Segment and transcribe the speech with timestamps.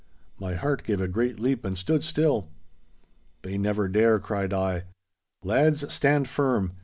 [0.39, 2.49] My heart gave a great leap and stood still.
[3.43, 4.85] 'They never dare!' cried I.
[5.43, 6.71] 'Lads, stand firm.